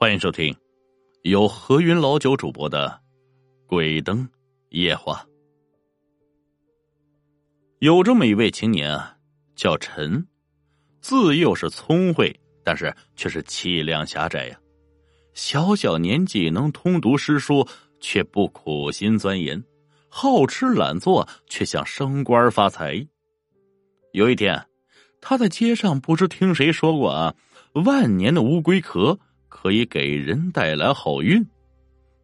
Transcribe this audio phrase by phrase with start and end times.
[0.00, 0.54] 欢迎收听
[1.22, 2.88] 由何云老九主播的
[3.66, 4.28] 《鬼灯
[4.68, 5.26] 夜话》。
[7.80, 9.16] 有这么一位青年啊，
[9.56, 10.24] 叫陈，
[11.00, 12.32] 自幼是聪慧，
[12.62, 14.60] 但是却是气量狭窄呀。
[15.34, 17.66] 小小年纪能通读诗书，
[17.98, 19.60] 却不苦心钻研，
[20.08, 23.04] 好吃懒做，却想升官发财。
[24.12, 24.64] 有一天，
[25.20, 27.34] 他在街上不知听谁说过啊，
[27.84, 29.18] 万年的乌龟壳。
[29.48, 31.44] 可以给人带来好运，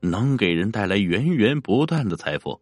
[0.00, 2.60] 能给人带来源源不断的财富。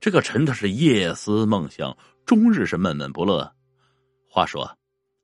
[0.00, 3.52] 这个陈他是夜思梦想，终日是闷闷不乐。
[4.28, 4.78] 话说，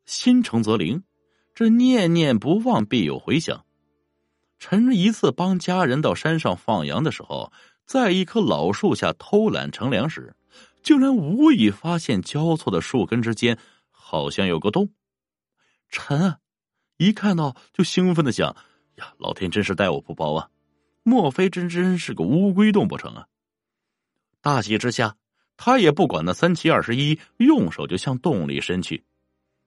[0.05, 1.03] 心诚则灵，
[1.55, 3.65] 这念念不忘必有回响。
[4.59, 7.53] 陈一次帮家人到山上放羊的时候，
[7.87, 10.35] 在一棵老树下偷懒乘凉时，
[10.83, 13.59] 竟然无意发现交错的树根之间
[13.91, 14.91] 好像有个洞。
[15.89, 16.37] 陈。
[17.01, 18.55] 一看到就兴奋的想
[19.01, 20.51] ：“呀，老天真是待我不薄啊！
[21.03, 23.27] 莫非真真是个乌龟洞不成啊？”
[24.43, 25.17] 大喜之下，
[25.57, 29.03] 他也不管那三七二十一，用手就向洞里伸去。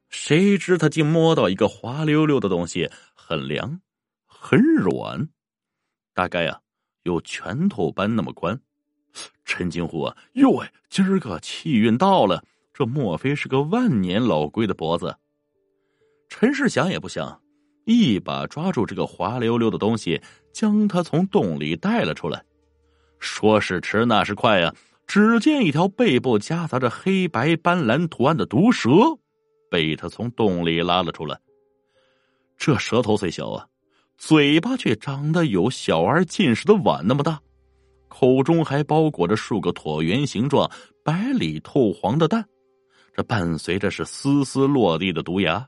[0.09, 3.81] 谁知他竟摸到一个滑溜溜的东西，很凉，
[4.28, 5.28] 很软，
[6.14, 6.61] 大概呀
[7.02, 8.61] 有拳头般那么宽。
[9.44, 12.45] 陈惊呼啊：“哟喂，今儿个气运到了！
[12.72, 15.17] 这莫非是个万年老龟的脖子？”
[16.36, 17.39] 陈氏想也不想，
[17.86, 20.20] 一把抓住这个滑溜溜的东西，
[20.52, 22.44] 将它从洞里带了出来。
[23.20, 24.73] 说时迟，那时快呀！
[25.06, 28.89] 只见一条背部夹杂着黑白斑斓图案的毒蛇，
[29.70, 31.39] 被他从洞里拉了出来。
[32.58, 33.67] 这蛇头虽小啊，
[34.17, 37.39] 嘴巴却长得有小儿进食的碗那么大，
[38.08, 40.67] 口中还包裹着数个椭圆形状、
[41.06, 42.44] 白里透黄的蛋，
[43.16, 45.64] 这伴随着是丝丝落地的毒牙。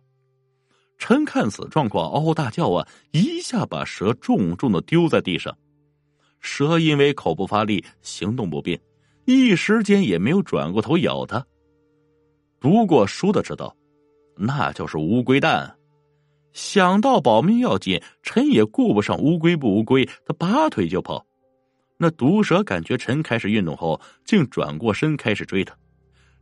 [0.97, 2.87] 陈看此状况，嗷嗷大叫啊！
[3.11, 5.55] 一下把蛇重重的丢在地上。
[6.39, 8.79] 蛇因为口不发力，行动不便，
[9.25, 11.45] 一时间也没有转过头咬他。
[12.59, 13.75] 读过书的知道，
[14.37, 15.75] 那就是乌龟蛋。
[16.53, 21.25] 想到保命要紧，陈也顾不上乌龟不乌龟，他拔腿就跑。
[21.97, 25.75] 那毒蛇感觉陈开始运动后，竟转过身开始追他。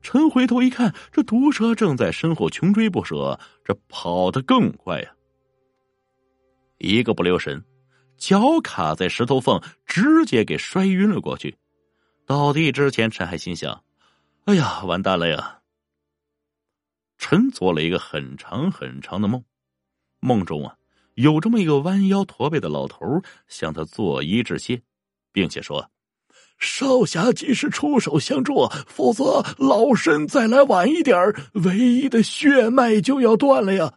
[0.04, 5.16] 陈回头一看，这毒蛇正在身后穷追不舍，这跑得更快呀！
[6.78, 7.64] 一个不留神，
[8.18, 11.58] 脚卡在石头缝，直接给摔晕了过去。
[12.26, 13.84] 倒地之前，陈还心想
[14.46, 15.62] ：“哎呀，完蛋了呀！”
[17.18, 19.44] 陈做了一个很长很长的梦，
[20.20, 20.76] 梦中啊，
[21.16, 23.00] 有这么一个弯腰驼背的老头
[23.48, 24.82] 向他作揖致谢，
[25.32, 25.90] 并且说。
[26.64, 31.16] 少侠及时出手相助，否则老身再来晚一点
[31.54, 33.94] 唯一的血脉就要断了呀！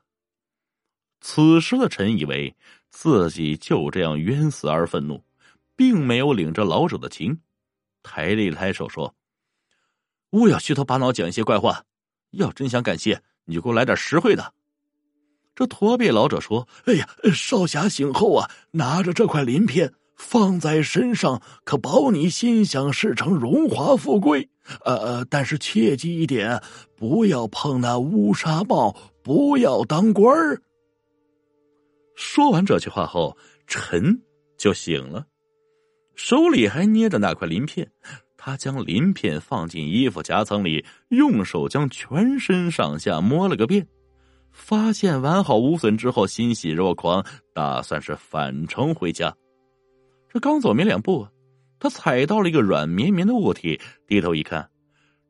[1.20, 2.54] 此时的陈以为
[2.90, 5.22] 自己就这样冤死而愤怒，
[5.76, 7.40] 并没有领着老者的情，
[8.02, 9.14] 抬了一抬手说
[10.30, 11.84] ：“勿要虚头巴脑讲一些怪话，
[12.32, 14.52] 要真想感谢，你就给我来点实惠的。”
[15.54, 24.48] 这驼背老者说：“哎呀，少侠醒后啊，拿着这块鳞片。”放在身上，可保你心想事成、荣华富贵。
[24.84, 26.60] 呃，但是切记一点，
[26.96, 30.60] 不要碰那乌纱帽，不要当官儿。
[32.16, 34.20] 说完这句话后，陈
[34.56, 35.26] 就醒了，
[36.14, 37.88] 手里还捏着那块鳞片。
[38.38, 43.86] 他将鳞片放进衣服夹层里，用手将全身上下摸了个遍，
[44.50, 49.34] 发现完好无损之后，欣喜若狂，打算是返程回家。
[50.36, 51.26] 他刚走没两步，
[51.78, 54.68] 他踩到了一个软绵绵的物体，低头一看，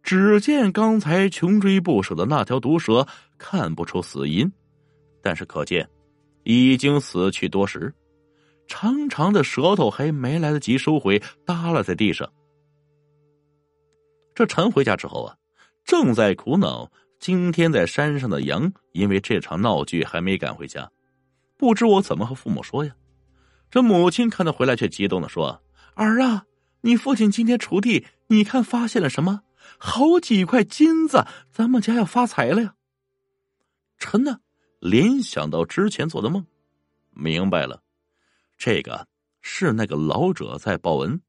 [0.02, 3.06] 只见刚才穷追不舍的那条毒蛇
[3.38, 4.50] 看不出死因，
[5.22, 5.88] 但是可见
[6.42, 7.94] 已经死去多时，
[8.66, 12.28] 长长的舌头还没来得及收回，耷拉在地上。
[14.34, 15.36] 这陈回家之后啊，
[15.84, 16.90] 正在苦恼
[17.20, 20.90] 今天在山上的羊因为这场闹剧还没赶回家，
[21.56, 22.92] 不知我怎么和父母说呀。
[23.70, 25.62] 这母亲看他回来，却激动的说
[25.94, 26.46] ：“儿啊，
[26.82, 29.42] 你父亲今天锄地，你看发现了什么？
[29.78, 32.74] 好几块金子，咱们家要发财了呀！”
[33.98, 34.40] 臣呢，
[34.80, 36.46] 联想到之前做的梦，
[37.10, 37.82] 明白了，
[38.56, 39.06] 这个
[39.40, 41.20] 是那个老者在报恩。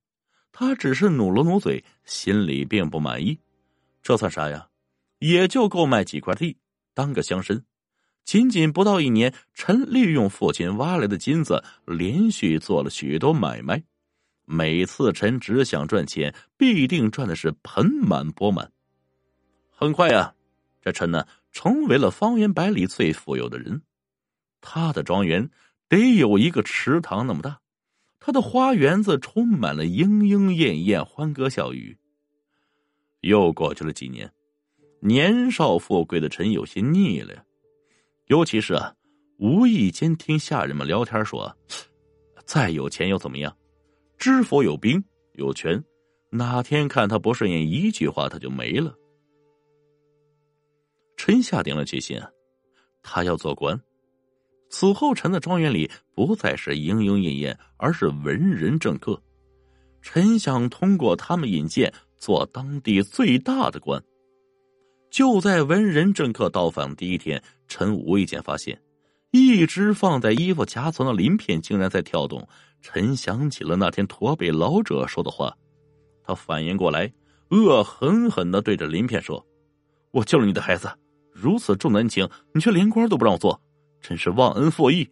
[0.52, 3.40] 他只是努了努嘴，心里并不满意。
[4.02, 4.68] 这算啥呀？
[5.20, 6.58] 也就够卖几块地，
[6.94, 7.62] 当个乡绅。
[8.28, 13.82] 仅仅不到一年，陈利用父亲挖来的金子，连续做了许多买卖。
[14.44, 18.70] 每次陈只想赚钱，必定赚的是盆满钵满。
[19.72, 20.36] 很快呀，
[20.82, 23.82] 这陈呢，成为了方圆百里最富有的人。
[24.60, 25.50] 他的庄园
[25.88, 27.62] 得有一个池塘那么大。
[28.20, 31.98] 他的花园子充满了莺莺燕燕、欢歌笑语。
[33.22, 34.30] 又过去了几年，
[35.00, 37.44] 年少富贵的陈有些腻了呀，
[38.28, 38.94] 尤其是啊，
[39.38, 41.56] 无意间听下人们聊天说，
[42.46, 43.56] 再有钱又怎么样？
[44.18, 45.02] 知府有兵
[45.34, 45.82] 有权，
[46.30, 48.94] 哪天看他不顺眼，一句话他就没了。
[51.16, 52.20] 陈下定了决心，
[53.02, 53.80] 他要做官。
[54.70, 59.22] 此后，陈的庄园里不再是莺莺燕燕，而是文人政客。
[60.02, 64.04] 陈想通过他们引荐，做当地最大的官。
[65.10, 68.80] 就在文人政客到访第一天，陈无意间发现，
[69.32, 72.48] 一直放在衣服夹层的鳞片竟然在跳动。
[72.82, 75.56] 陈想起了那天驼背老者说的话，
[76.24, 77.12] 他反应过来，
[77.50, 79.44] 恶狠狠的对着鳞片说
[80.12, 80.90] ：“我救了你的孩子，
[81.32, 83.60] 如此重的恩情，你却连官都不让我做。”
[84.00, 85.10] 真是忘恩负义。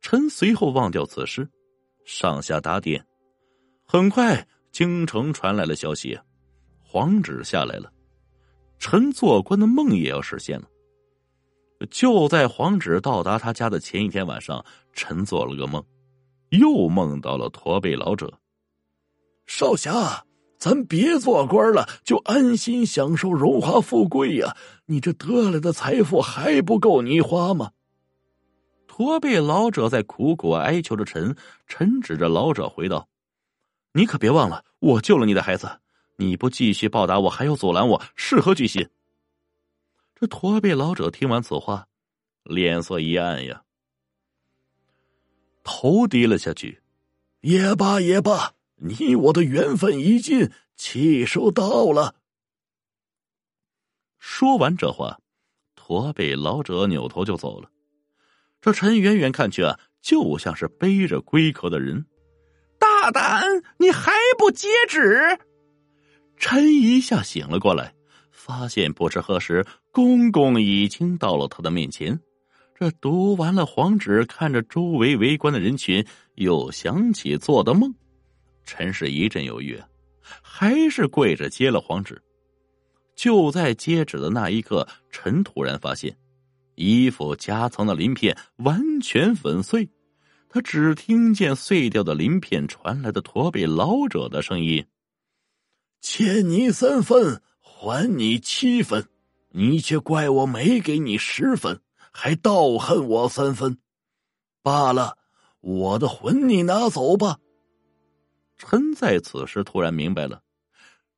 [0.00, 1.48] 臣随后忘掉此事，
[2.04, 3.06] 上下打点。
[3.84, 6.18] 很快，京城传来了消息，
[6.82, 7.90] 皇旨下来了。
[8.80, 10.66] 臣做官的梦也要实现了。
[11.90, 15.84] 就在皇旨到达他家的前一天晚上，臣做了个梦，
[16.48, 18.40] 又梦到了驼背老者。
[19.46, 20.24] 少侠，
[20.58, 24.56] 咱别做官了，就安心享受荣华富贵呀。
[24.86, 27.72] 你这得来的财富还不够你花吗？
[28.86, 31.36] 驼背老者在苦苦哀求着陈，
[31.66, 33.08] 陈指着老者回道
[33.94, 35.80] ：“你可别忘了，我救了你的孩子，
[36.20, 38.86] 你不继续报答我，还要阻拦我，是何居心？”
[40.14, 41.88] 这驼背老者听完此话，
[42.42, 43.62] 脸色一暗呀，
[45.64, 46.82] 头低了下去。
[47.40, 52.16] 也罢也罢，你我的缘分已尽，气数到了。
[54.18, 55.20] 说完这话，
[55.74, 57.70] 驼背老者扭头就走了。
[58.60, 62.04] 这陈远远看去啊，就像是背着龟壳的人。
[62.78, 63.42] 大胆，
[63.78, 65.38] 你还不接旨？
[66.40, 67.94] 陈一下醒了过来，
[68.32, 72.18] 发现不知何时公公已经到了他的面前。
[72.74, 76.04] 这读完了黄纸，看着周围围观的人群，
[76.36, 77.94] 又想起做的梦，
[78.64, 79.78] 陈氏一阵犹豫，
[80.40, 82.20] 还是跪着接了黄纸。
[83.14, 86.16] 就在接纸的那一刻，陈突然发现，
[86.74, 89.86] 衣服夹层的鳞片完全粉碎。
[90.48, 94.82] 他只听见碎掉的鳞片传来的驼背老者的声音
[96.00, 99.08] ：“欠你三分，还你七分，
[99.50, 101.80] 你却怪我没给你十分，
[102.10, 103.78] 还倒恨我三分。
[104.62, 105.18] 罢了，
[105.60, 107.38] 我的魂你拿走吧。”
[108.56, 110.42] 臣在此时突然明白了，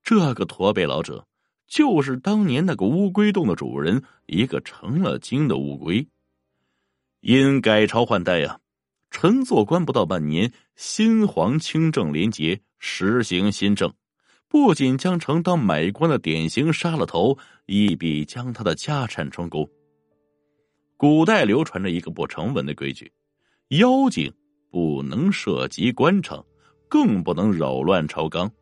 [0.03, 1.27] 这个驼背老者。
[1.67, 6.07] 就是当年那个乌龟洞的主人，一个成了精的乌龟。
[7.21, 8.61] 因改朝换代呀，
[9.11, 13.91] 臣做官不到半年，新皇清正廉洁，实行新政，
[14.53, 19.67] 不仅将城当买官的典型杀了头，一笔将他的家产充公。
[20.99, 23.11] 古代流传着一个不成文的规矩：
[23.69, 24.31] 妖精
[24.71, 26.45] 不能涉及官场，
[26.87, 28.53] 更不能扰乱朝纲。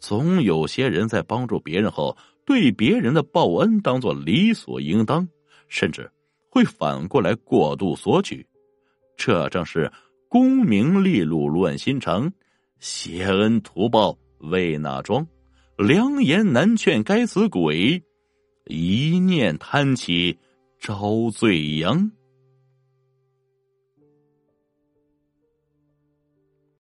[0.00, 5.28] 总有些人在帮助别人后，对别人的报恩当做理所应当，
[5.68, 6.10] 甚至
[6.50, 8.44] 会反过来过度索取。
[9.16, 9.88] 这正是
[10.28, 12.32] 功名利禄乱心肠，
[12.80, 15.26] 谢恩图报为那桩，
[15.76, 18.02] 良言难劝该死鬼，
[18.66, 20.38] 一念贪起
[20.78, 22.10] 招罪殃。